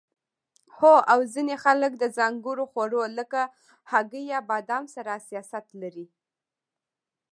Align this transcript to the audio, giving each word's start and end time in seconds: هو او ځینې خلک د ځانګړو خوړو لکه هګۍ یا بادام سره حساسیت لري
هو 0.77 0.93
او 1.11 1.19
ځینې 1.33 1.55
خلک 1.63 1.91
د 1.97 2.03
ځانګړو 2.17 2.63
خوړو 2.71 3.01
لکه 3.19 3.41
هګۍ 3.91 4.23
یا 4.33 4.39
بادام 4.49 4.83
سره 4.95 5.11
حساسیت 5.17 5.67
لري 5.81 6.07